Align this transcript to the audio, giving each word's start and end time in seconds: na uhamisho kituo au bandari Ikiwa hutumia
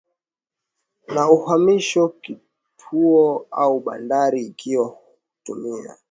na 1.07 1.29
uhamisho 1.31 2.07
kituo 2.09 3.45
au 3.51 3.79
bandari 3.79 4.45
Ikiwa 4.45 4.85
hutumia 4.85 5.97